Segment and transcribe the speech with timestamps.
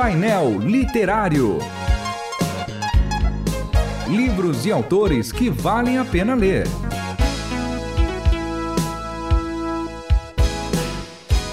[0.00, 1.58] Painel Literário.
[4.08, 6.68] Livros e autores que valem a pena ler.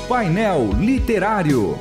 [0.08, 1.76] Painel Literário.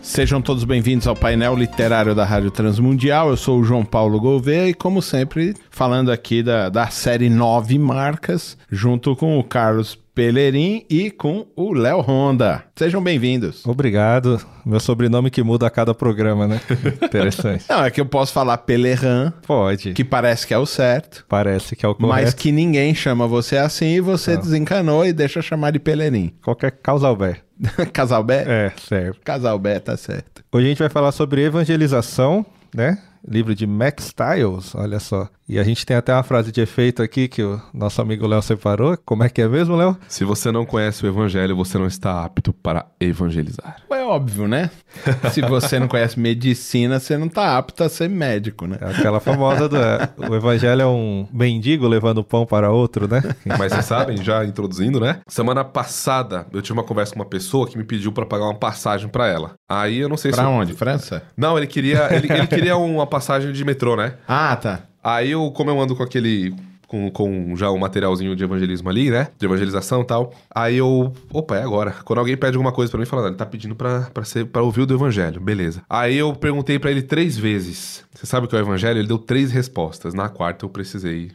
[0.00, 3.28] Sejam todos bem-vindos ao painel literário da Rádio Transmundial.
[3.28, 7.78] Eu sou o João Paulo Gouveia e, como sempre, falando aqui da, da série Nove
[7.78, 12.64] Marcas, junto com o Carlos Pelerim e com o Léo Honda.
[12.76, 13.64] Sejam bem-vindos.
[13.64, 14.40] Obrigado.
[14.66, 16.60] Meu sobrenome que muda a cada programa, né?
[17.02, 17.64] Interessante.
[17.68, 19.92] Não, é que eu posso falar Peleran, Pode.
[19.92, 22.08] que parece que é o certo, Parece que é o correto.
[22.24, 24.40] mas que ninguém chama você assim e você Não.
[24.42, 26.32] desencanou e deixa chamar de Pelerim.
[26.42, 27.42] Qualquer causalber.
[27.92, 28.44] Casalbé?
[28.46, 29.18] É, serve.
[29.24, 30.42] Casalbé, tá certo.
[30.52, 32.98] Hoje a gente vai falar sobre evangelização, né?
[33.26, 35.28] Livro de Max Stiles, olha só.
[35.48, 38.40] E a gente tem até uma frase de efeito aqui que o nosso amigo Léo
[38.40, 38.96] separou.
[39.04, 39.96] Como é que é mesmo, Léo?
[40.06, 43.76] Se você não conhece o evangelho, você não está apto para evangelizar.
[43.90, 44.70] É óbvio, né?
[45.32, 48.78] Se você não conhece medicina, você não tá apto a ser médico, né?
[48.80, 49.76] É aquela famosa do...
[49.76, 53.20] é, o evangelho é um mendigo levando pão para outro, né?
[53.44, 55.20] Mas vocês sabem, já introduzindo, né?
[55.28, 58.54] Semana passada eu tive uma conversa com uma pessoa que me pediu para pagar uma
[58.58, 59.52] passagem para ela.
[59.68, 60.72] Aí eu não sei se Pra eu- onde?
[60.74, 61.22] França?
[61.36, 64.14] Não, ele queria, ele, ele queria uma passagem de metrô, né?
[64.26, 64.80] Ah, tá.
[65.04, 66.54] Aí eu, como eu ando com aquele.
[66.86, 69.28] Com, com já um materialzinho de evangelismo ali, né?
[69.38, 70.32] De evangelização e tal.
[70.52, 71.12] Aí eu.
[71.32, 71.94] Opa, é agora.
[72.04, 74.46] Quando alguém pede alguma coisa pra mim, fala, "Ah, ele tá pedindo pra, pra, ser,
[74.46, 75.40] pra ouvir o do evangelho.
[75.40, 75.82] Beleza.
[75.88, 78.04] Aí eu perguntei pra ele três vezes.
[78.12, 78.98] Você sabe o que é o evangelho?
[78.98, 80.14] Ele deu três respostas.
[80.14, 81.30] Na quarta eu precisei.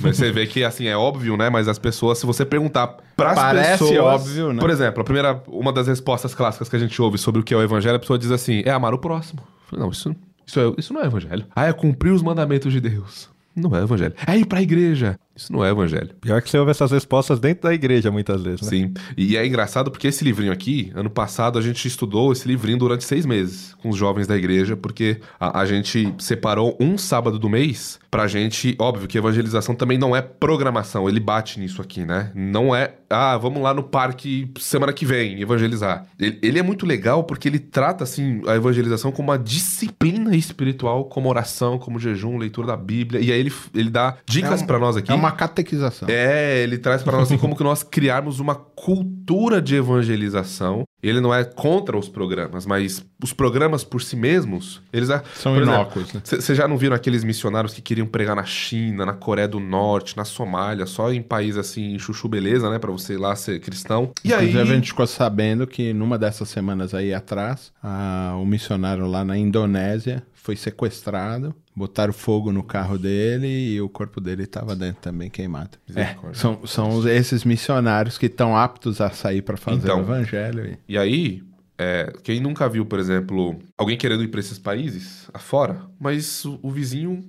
[0.00, 1.50] Mas você vê que, assim, é óbvio, né?
[1.50, 3.98] Mas as pessoas, se você perguntar pras Parece pessoas...
[3.98, 4.58] óbvio, né?
[4.60, 5.42] Por exemplo, a primeira...
[5.46, 7.98] Uma das respostas clássicas que a gente ouve sobre o que é o evangelho, a
[7.98, 9.40] pessoa diz assim, é amar o próximo.
[9.68, 10.16] Falei, Não, isso,
[10.48, 11.44] isso, é, isso não é evangelho.
[11.54, 13.28] Ah, é cumprir os mandamentos de Deus.
[13.54, 14.14] Não é evangelho.
[14.26, 15.18] É ir pra igreja.
[15.38, 16.10] Isso não é evangelho.
[16.20, 18.68] Pior que você ouve essas respostas dentro da igreja muitas vezes, né?
[18.68, 18.92] Sim.
[19.16, 23.04] E é engraçado porque esse livrinho aqui, ano passado, a gente estudou esse livrinho durante
[23.04, 27.48] seis meses com os jovens da igreja, porque a, a gente separou um sábado do
[27.48, 28.74] mês pra gente.
[28.80, 32.32] Óbvio que evangelização também não é programação, ele bate nisso aqui, né?
[32.34, 36.06] Não é, ah, vamos lá no parque semana que vem evangelizar.
[36.18, 41.04] Ele, ele é muito legal porque ele trata, assim, a evangelização como uma disciplina espiritual,
[41.04, 43.20] como oração, como jejum, leitura da Bíblia.
[43.20, 45.12] E aí ele, ele dá dicas É um- pra nós aqui.
[45.12, 46.08] É uma catequização.
[46.10, 50.84] É, ele traz para nós assim como que nós criarmos uma cultura de evangelização.
[51.00, 55.56] Ele não é contra os programas, mas os programas por si mesmos, eles é- São
[55.56, 56.20] inócuos, né?
[56.24, 60.16] Vocês já não viram aqueles missionários que queriam pregar na China, na Coreia do Norte,
[60.16, 64.10] na Somália, só em país assim, chuchu beleza, né, Pra você ir lá ser cristão.
[64.24, 68.44] E aí Inclusive, a gente ficou sabendo que numa dessas semanas aí atrás, a- o
[68.44, 74.44] missionário lá na Indonésia foi sequestrado, botaram fogo no carro dele e o corpo dele
[74.44, 75.76] estava dentro também queimado.
[75.94, 79.98] É, são, são esses missionários que estão aptos a sair para fazer Então.
[79.98, 80.66] o evangelho.
[80.66, 80.78] E...
[80.94, 81.42] E aí,
[81.76, 86.58] é, quem nunca viu, por exemplo, alguém querendo ir pra esses países afora, mas o,
[86.62, 87.22] o vizinho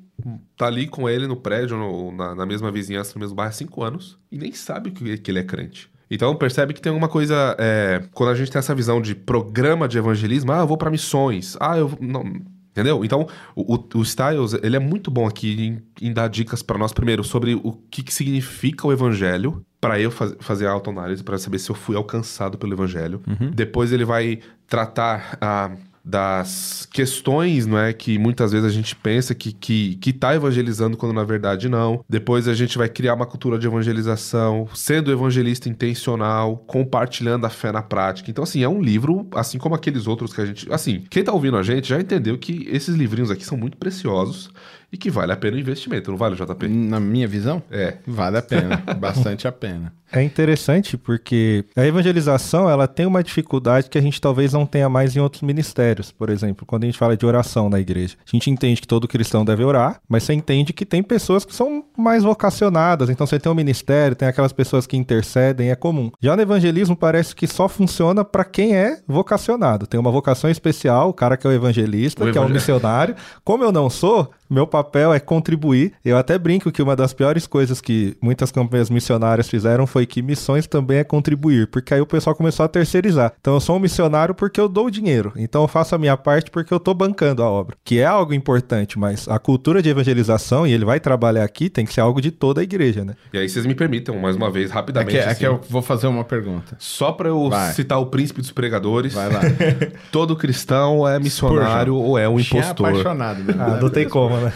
[0.55, 3.53] tá ali com ele no prédio, no- na, na mesma vizinhança, no mesmo bairro há
[3.53, 5.89] cinco anos, e nem sabe que, que ele é crente.
[6.11, 7.55] Então percebe que tem alguma coisa.
[7.59, 10.89] é, quando a gente tem essa visão de programa de evangelismo, ah, eu vou pra
[10.89, 11.87] missões, ah, eu.
[11.89, 12.23] vou- Não,
[12.71, 13.03] entendeu?
[13.05, 16.93] Então, o, o- Styles, ele é muito bom aqui em, em dar dicas pra nós,
[16.93, 21.37] primeiro, sobre o que, que significa o evangelho, pra eu faz- fazer a autoanálise, pra
[21.37, 23.21] saber se eu fui alcançado pelo evangelho.
[23.53, 25.71] Depois ele vai tratar ah,
[26.09, 30.97] das questões, não é, que muitas vezes a gente pensa que, que, que tá evangelizando
[30.97, 32.03] quando na verdade não.
[32.09, 37.71] Depois a gente vai criar uma cultura de evangelização, sendo evangelista intencional, compartilhando a fé
[37.71, 38.31] na prática.
[38.31, 40.71] Então, assim, é um livro, assim como aqueles outros que a gente.
[40.73, 44.49] Assim, quem tá ouvindo a gente já entendeu que esses livrinhos aqui são muito preciosos
[44.91, 46.67] e que vale a pena o investimento, não vale, JP?
[46.67, 47.97] Na minha visão, É.
[48.07, 49.93] vale a pena, bastante a pena.
[50.11, 54.89] É interessante porque a evangelização ela tem uma dificuldade que a gente talvez não tenha
[54.89, 56.11] mais em outros ministérios.
[56.11, 59.07] Por exemplo, quando a gente fala de oração na igreja, a gente entende que todo
[59.07, 63.07] cristão deve orar, mas você entende que tem pessoas que são mais vocacionadas.
[63.11, 66.09] Então você tem um ministério, tem aquelas pessoas que intercedem, é comum.
[66.19, 69.85] Já no evangelismo parece que só funciona para quem é vocacionado.
[69.85, 72.55] Tem uma vocação especial, o cara que é o evangelista, O que é um evangel-
[72.55, 73.15] missionário.
[73.43, 75.93] Como eu não sou, meu papel é contribuir.
[76.03, 80.21] Eu até brinco que uma das piores coisas que muitas campanhas missionárias fizeram foi que
[80.21, 83.33] missões também é contribuir, porque aí o pessoal começou a terceirizar.
[83.39, 85.31] Então eu sou um missionário porque eu dou o dinheiro.
[85.35, 88.33] Então eu faço a minha parte porque eu tô bancando a obra, que é algo
[88.33, 92.21] importante, mas a cultura de evangelização, e ele vai trabalhar aqui, tem que ser algo
[92.21, 93.13] de toda a igreja, né?
[93.33, 95.11] E aí vocês me permitam, mais uma vez, É rapidamente.
[95.11, 96.75] que, é assim, que eu vou fazer uma pergunta.
[96.79, 97.71] Só pra eu Vai.
[97.73, 99.13] citar o príncipe dos pregadores.
[99.13, 99.41] Vai lá.
[100.11, 102.87] Todo cristão é missionário ou é um impostor.
[102.87, 103.43] apaixonado.
[103.43, 103.53] Né?
[103.59, 104.53] Ah, não tem como, né?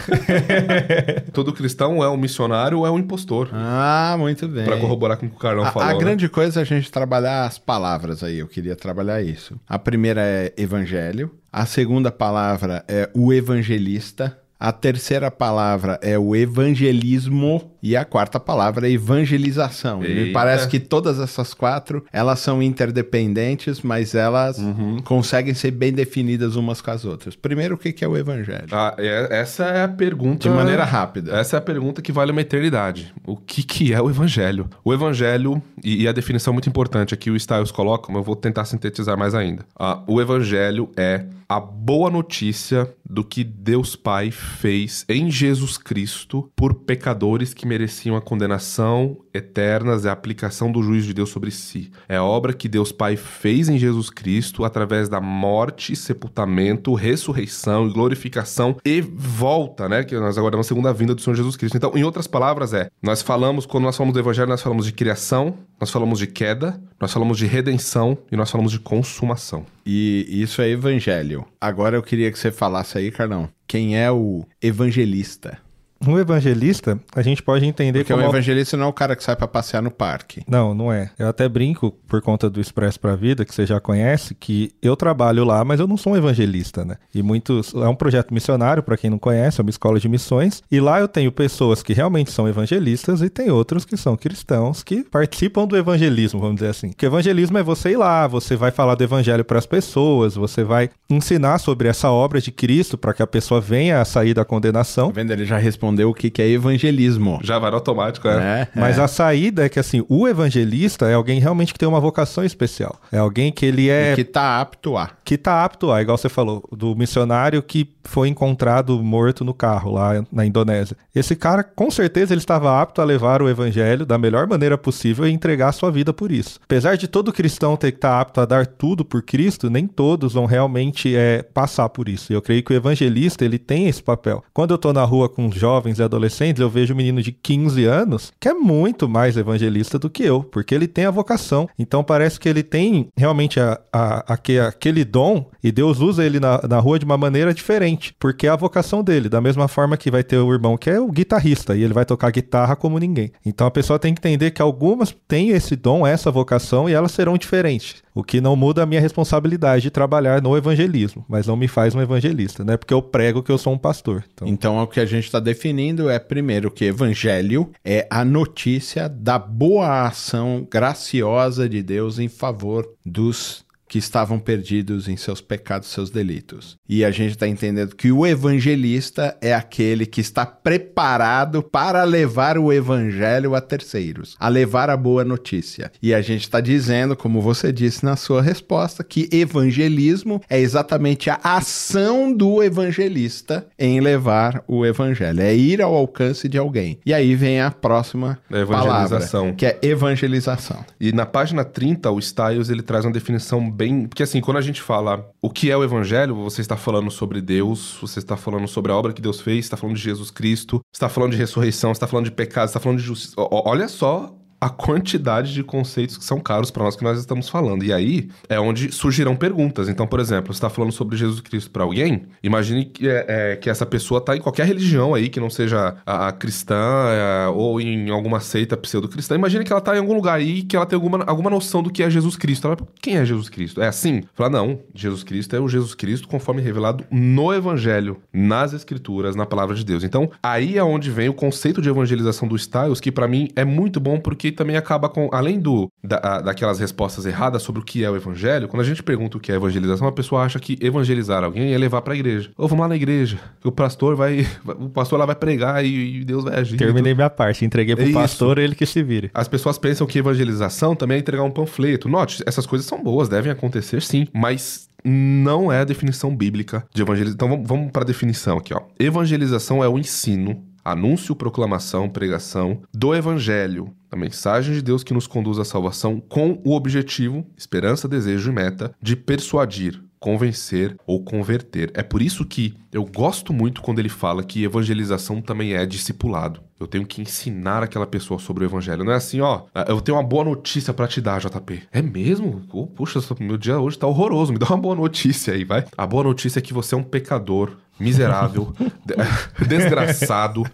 [1.32, 3.50] Todo cristão é um missionário ou é um impostor.
[3.52, 4.64] Ah, muito bem.
[4.64, 5.88] Pra corroborar com o que o Carlão A, falou.
[5.88, 5.98] a né?
[5.98, 8.38] grande coisa é a gente trabalhar as palavras aí.
[8.38, 9.58] Eu queria trabalhar isso.
[9.68, 11.30] A primeira é evangelho.
[11.52, 14.38] A segunda palavra é o evangelista.
[14.58, 17.73] A terceira palavra é o evangelismo.
[17.86, 20.02] E a quarta palavra é evangelização.
[20.02, 25.00] E me parece que todas essas quatro, elas são interdependentes, mas elas Uhum.
[25.04, 27.36] conseguem ser bem definidas umas com as outras.
[27.36, 28.68] Primeiro, o que que é o evangelho?
[28.72, 30.48] Ah, é- essa é a pergunta.
[30.48, 31.36] De maneira rápida.
[31.36, 33.12] Essa é a pergunta que vale uma eternidade.
[33.26, 34.66] O que, que é o evangelho?
[34.82, 38.22] O evangelho, e, e a definição é muito importante aqui, o Styles coloca, mas eu
[38.24, 39.66] vou tentar sintetizar mais ainda.
[39.78, 46.50] Ah, o evangelho é a boa notícia do que Deus Pai fez em Jesus Cristo
[46.56, 51.50] por pecadores que mereciam a condenação eterna e a aplicação do juízo de Deus sobre
[51.50, 51.90] si.
[52.08, 57.88] É a obra que Deus Pai fez em Jesus Cristo através da morte, sepultamento, ressurreição
[57.88, 60.04] e glorificação e volta, né?
[60.04, 61.76] Que nós aguardamos a segunda vinda do Senhor Jesus Cristo.
[61.76, 64.92] Então, em outras palavras, é: nós falamos, quando nós falamos do Evangelho, nós falamos de
[64.92, 69.66] criação, nós falamos de queda, nós falamos de redenção e nós falamos de consumação.
[69.84, 71.44] E isso é evangelho.
[71.60, 75.58] Agora eu queria que você falasse aí, Carlão, quem é o evangelista?
[76.06, 78.26] Um evangelista, a gente pode entender Porque como...
[78.26, 80.42] o evangelista não é o cara que sai pra passear no parque.
[80.46, 81.10] Não, não é.
[81.18, 84.96] Eu até brinco, por conta do Expresso pra Vida, que você já conhece, que eu
[84.96, 86.96] trabalho lá, mas eu não sou um evangelista, né?
[87.14, 87.74] E muitos.
[87.74, 90.62] É um projeto missionário, pra quem não conhece, é uma escola de missões.
[90.70, 94.82] E lá eu tenho pessoas que realmente são evangelistas e tem outros que são cristãos
[94.82, 96.88] que participam do evangelismo, vamos dizer assim.
[96.88, 100.90] Porque evangelismo é você ir lá, você vai falar do evangelho pras pessoas, você vai
[101.08, 105.08] ensinar sobre essa obra de Cristo para que a pessoa venha a sair da condenação.
[105.08, 105.32] Tá vendo?
[105.32, 107.40] Ele já respondeu o que, que é evangelismo.
[107.42, 108.68] Já vai automático, né?
[108.74, 109.02] É, Mas é.
[109.02, 112.98] a saída é que, assim, o evangelista é alguém realmente que tem uma vocação especial.
[113.12, 114.14] É alguém que ele é.
[114.14, 115.10] que tá apto a.
[115.24, 119.92] que tá apto a, igual você falou, do missionário que foi encontrado morto no carro
[119.92, 120.96] lá na Indonésia.
[121.14, 125.26] Esse cara, com certeza, ele estava apto a levar o evangelho da melhor maneira possível
[125.26, 126.60] e entregar a sua vida por isso.
[126.64, 130.32] Apesar de todo cristão ter que estar apto a dar tudo por Cristo, nem todos
[130.34, 132.32] vão realmente é, passar por isso.
[132.32, 134.42] Eu creio que o evangelista, ele tem esse papel.
[134.52, 137.84] Quando eu tô na rua com jovens e adolescentes, eu vejo um menino de 15
[137.84, 141.68] anos que é muito mais evangelista do que eu, porque ele tem a vocação.
[141.78, 146.38] Então parece que ele tem realmente a, a, aque- aquele dom e Deus usa ele
[146.40, 149.28] na, na rua de uma maneira diferente, porque é a vocação dele.
[149.28, 152.04] Da mesma forma que vai ter o irmão que é o guitarrista e ele vai
[152.04, 153.32] tocar guitarra como ninguém.
[153.44, 157.12] Então a pessoa tem que entender que algumas têm esse dom, essa vocação e elas
[157.12, 158.02] serão diferentes.
[158.14, 161.94] O que não muda a minha responsabilidade de trabalhar no evangelismo, mas não me faz
[161.94, 162.76] um evangelista, né?
[162.76, 164.24] Porque eu prego que eu sou um pastor.
[164.32, 169.08] Então, Então, o que a gente está definindo é, primeiro, que evangelho é a notícia
[169.08, 175.88] da boa ação graciosa de Deus em favor dos que estavam perdidos em seus pecados,
[175.88, 176.76] seus delitos.
[176.88, 182.58] E a gente está entendendo que o evangelista é aquele que está preparado para levar
[182.58, 185.90] o evangelho a terceiros, a levar a boa notícia.
[186.02, 191.30] E a gente está dizendo, como você disse na sua resposta, que evangelismo é exatamente
[191.30, 196.98] a ação do evangelista em levar o evangelho, é ir ao alcance de alguém.
[197.04, 199.40] E aí vem a próxima É evangelização.
[199.40, 200.84] palavra, que é evangelização.
[201.00, 204.06] E na página 30, o Styles ele traz uma definição bem.
[204.06, 207.40] Porque assim, quando a gente fala o que é o evangelho, você está falando sobre
[207.40, 210.80] Deus, você está falando sobre a obra que Deus fez, está falando de Jesus Cristo,
[210.92, 213.34] está falando de ressurreição, está falando de pecado, está falando de justiça.
[213.36, 217.84] Olha só a quantidade de conceitos que são caros para nós que nós estamos falando.
[217.84, 219.88] E aí é onde surgirão perguntas.
[219.88, 223.56] Então, por exemplo, você está falando sobre Jesus Cristo para alguém, imagine que, é, é,
[223.56, 227.48] que essa pessoa está em qualquer religião aí, que não seja a, a cristã é,
[227.48, 229.34] ou em alguma seita pseudo-cristã.
[229.34, 231.90] Imagine que ela está em algum lugar aí que ela tem alguma, alguma noção do
[231.90, 232.66] que é Jesus Cristo.
[232.66, 233.82] Ela, quem é Jesus Cristo?
[233.82, 234.22] É assim?
[234.34, 239.46] Fala, não, Jesus Cristo é o Jesus Cristo conforme revelado no Evangelho, nas Escrituras, na
[239.46, 240.04] Palavra de Deus.
[240.04, 243.64] Então, aí é onde vem o conceito de evangelização do Styles, que para mim é
[243.64, 247.84] muito bom porque também acaba com, além do da, a- daquelas respostas erradas sobre o
[247.84, 250.58] que é o evangelho, quando a gente pergunta o que é evangelização, a pessoa acha
[250.58, 252.50] que evangelizar alguém é levar pra igreja.
[252.56, 254.46] Ou vamos lá na igreja, que o pastor vai,
[254.78, 256.76] o pastor lá vai pregar e, e Deus vai agir.
[256.76, 259.30] terminei minha parte, entreguei pro É pastor, ele que se vire.
[259.34, 262.08] As pessoas pensam que evangelização também é entregar um panfleto.
[262.08, 267.02] Note, essas coisas são boas, devem acontecer sim, mas não é a definição bíblica de
[267.02, 267.34] evangelização.
[267.34, 268.80] Então vamos, vamos para a definição aqui, ó.
[268.98, 275.26] Evangelização é o ensino, anúncio, proclamação, pregação do evangelho, a mensagem de Deus que nos
[275.26, 281.90] conduz à salvação com o objetivo, esperança, desejo e meta de persuadir, convencer ou converter.
[281.92, 286.62] É por isso que eu gosto muito quando ele fala que evangelização também é discipulado.
[286.80, 289.04] Eu tenho que ensinar aquela pessoa sobre o evangelho.
[289.04, 291.82] Não é assim, ó, eu tenho uma boa notícia para te dar, JP.
[291.92, 292.62] É mesmo?
[292.72, 294.50] Oh, puxa, meu dia hoje tá horroroso.
[294.50, 295.84] Me dá uma boa notícia aí, vai.
[295.94, 298.74] A boa notícia é que você é um pecador, miserável,
[299.68, 300.64] desgraçado.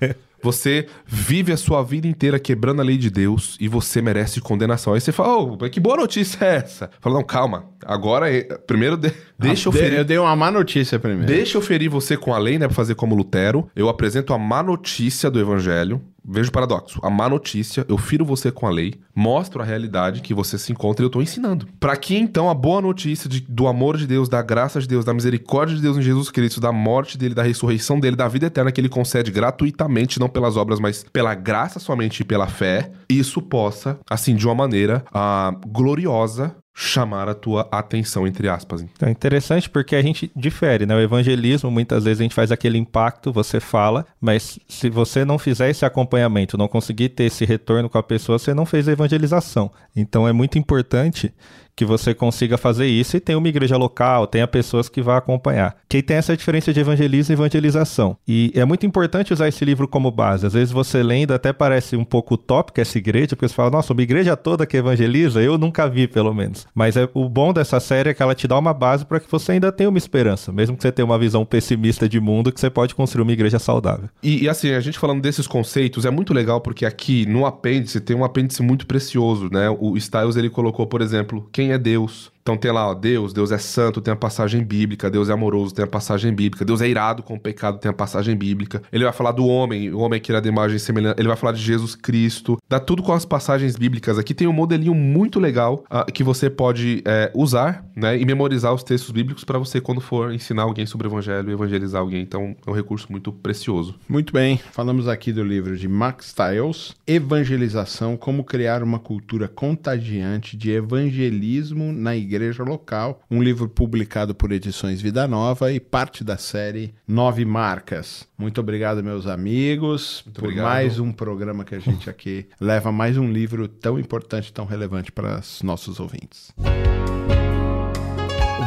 [0.42, 4.94] Você vive a sua vida inteira quebrando a lei de Deus e você merece condenação.
[4.94, 6.90] Aí você fala, oh, que boa notícia é essa?
[7.00, 7.66] Fala, não, calma.
[7.84, 9.98] Agora, é, primeiro, de, deixa eu ferir.
[9.98, 11.26] Eu dei uma má notícia primeiro.
[11.26, 12.66] Deixa eu ferir você com a lei, né?
[12.66, 13.68] Pra fazer como Lutero.
[13.74, 16.00] Eu apresento a má notícia do evangelho.
[16.24, 17.00] Veja o paradoxo.
[17.02, 20.72] A má notícia, eu firo você com a lei, mostro a realidade que você se
[20.72, 21.66] encontra e eu estou ensinando.
[21.78, 25.04] Para que então a boa notícia de, do amor de Deus, da graça de Deus,
[25.04, 28.46] da misericórdia de Deus em Jesus Cristo, da morte dele, da ressurreição dele, da vida
[28.46, 32.90] eterna que ele concede gratuitamente, não pelas obras, mas pela graça somente e pela fé,
[33.08, 38.80] isso possa, assim, de uma maneira uh, gloriosa, chamar a tua atenção, entre aspas.
[38.80, 40.96] Então é interessante porque a gente difere, né?
[40.96, 45.38] O evangelismo, muitas vezes a gente faz aquele impacto, você fala, mas se você não
[45.38, 48.92] fizer esse acompanhamento, não conseguir ter esse retorno com a pessoa, você não fez a
[48.92, 49.70] evangelização.
[49.94, 51.34] Então é muito importante
[51.80, 55.74] que você consiga fazer isso e tenha uma igreja local, tenha pessoas que vão acompanhar.
[55.88, 58.18] Que tem essa diferença de evangelismo e evangelização.
[58.28, 60.44] E é muito importante usar esse livro como base.
[60.44, 63.94] Às vezes você lendo até parece um pouco utópico essa igreja, porque você fala, nossa,
[63.94, 66.66] uma igreja toda que evangeliza, eu nunca vi pelo menos.
[66.74, 69.30] Mas é, o bom dessa série é que ela te dá uma base para que
[69.30, 72.60] você ainda tenha uma esperança, mesmo que você tenha uma visão pessimista de mundo, que
[72.60, 74.10] você pode construir uma igreja saudável.
[74.22, 78.02] E, e assim, a gente falando desses conceitos, é muito legal porque aqui no apêndice
[78.02, 79.70] tem um apêndice muito precioso, né?
[79.70, 83.52] O Styles ele colocou, por exemplo, quem é Deus, então tem lá, ó, Deus, Deus
[83.52, 86.88] é santo, tem a passagem bíblica, Deus é amoroso, tem a passagem bíblica, Deus é
[86.88, 88.82] irado com o pecado, tem a passagem bíblica.
[88.92, 91.52] Ele vai falar do homem, o homem que era de imagem semelhante, ele vai falar
[91.52, 94.18] de Jesus Cristo, dá tudo com as passagens bíblicas.
[94.18, 98.74] Aqui tem um modelinho muito legal uh, que você pode é, usar, né, e memorizar
[98.74, 102.22] os textos bíblicos para você quando for ensinar alguém sobre o evangelho, evangelizar alguém.
[102.22, 103.94] Então é um recurso muito precioso.
[104.08, 110.56] Muito bem, falamos aqui do livro de Max Stiles, Evangelização, como criar uma cultura contagiante
[110.56, 116.24] de evangelismo na igreja igreja local, um livro publicado por Edições Vida Nova e parte
[116.24, 118.26] da série Nove Marcas.
[118.38, 120.64] Muito obrigado, meus amigos, Muito por obrigado.
[120.64, 125.12] mais um programa que a gente aqui leva mais um livro tão importante, tão relevante
[125.12, 126.50] para os nossos ouvintes.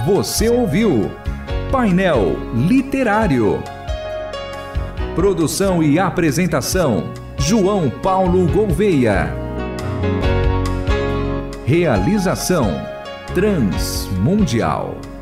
[0.05, 1.09] Você ouviu
[1.71, 2.35] Painel
[2.67, 3.63] Literário.
[5.15, 9.33] Produção e apresentação: João Paulo Gouveia.
[11.65, 12.92] Realização
[13.33, 15.12] Transmundial.